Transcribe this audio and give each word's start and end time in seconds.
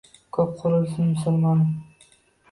Ko’p 0.35 0.53
qirilsin 0.61 1.05
musulmon. 1.11 1.61